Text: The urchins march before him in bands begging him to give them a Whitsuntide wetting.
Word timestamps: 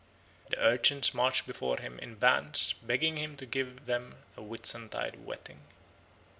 The 0.49 0.57
urchins 0.57 1.13
march 1.13 1.45
before 1.45 1.77
him 1.77 1.99
in 1.99 2.15
bands 2.15 2.73
begging 2.73 3.17
him 3.17 3.37
to 3.37 3.45
give 3.45 3.85
them 3.85 4.15
a 4.35 4.41
Whitsuntide 4.41 5.23
wetting. 5.23 5.59